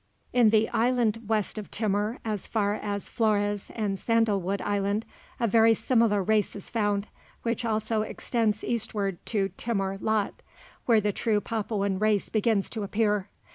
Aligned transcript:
In 0.33 0.49
the 0.49 0.67
islands 0.69 1.19
west 1.27 1.59
of 1.59 1.69
Timor, 1.69 2.17
as 2.25 2.47
far 2.47 2.73
as 2.73 3.07
Flores 3.07 3.69
and 3.75 3.99
Sandalwood 3.99 4.59
Island, 4.59 5.05
a 5.39 5.45
very 5.45 5.75
similar 5.75 6.23
race 6.23 6.55
is 6.55 6.71
found, 6.71 7.05
which 7.43 7.63
also 7.63 8.01
extends 8.01 8.63
eastward 8.63 9.23
to 9.27 9.49
Timor 9.57 9.99
laut, 10.01 10.41
where 10.87 11.01
the 11.01 11.13
true 11.13 11.39
Papuan 11.39 11.99
race 11.99 12.29
begins 12.29 12.67
to 12.71 12.81
appear. 12.81 13.29